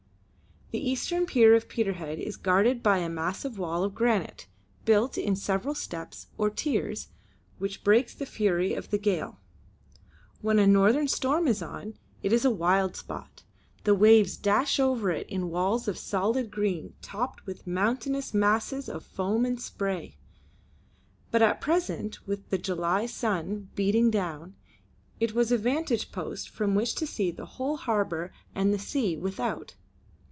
[0.73, 4.47] The eastern pier of Peterhead is guarded by a massive wall of granite,
[4.85, 7.09] built in several steps or tiers,
[7.57, 9.41] which breaks the fury of the gale.
[10.39, 13.43] When a northern storm is on, it is a wild spot;
[13.83, 19.03] the waves dash over it in walls of solid green topped with mountainous masses of
[19.05, 20.15] foam and spray.
[21.31, 24.55] But at present, with the July sun beating down,
[25.19, 29.17] it was a vantage post from which to see the whole harbour and the sea
[29.17, 29.75] without.